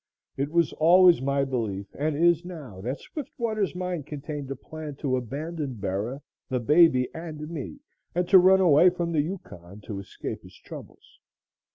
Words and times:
It 0.35 0.49
was 0.51 0.73
always 0.73 1.21
my 1.21 1.43
belief 1.45 1.85
and 1.93 2.15
is 2.15 2.43
now, 2.43 2.81
that 2.81 2.99
Swiftwater's 2.99 3.75
mind 3.75 4.07
contained 4.07 4.49
a 4.49 4.55
plan 4.55 4.95
to 4.95 5.15
abandon 5.15 5.75
Bera, 5.75 6.23
the 6.49 6.59
baby 6.59 7.07
and 7.13 7.47
me, 7.51 7.77
and 8.15 8.27
to 8.29 8.39
run 8.39 8.61
away 8.61 8.89
from 8.89 9.11
the 9.11 9.21
Yukon 9.21 9.79
to 9.81 9.99
escape 9.99 10.41
his 10.41 10.55
troubles. 10.55 11.19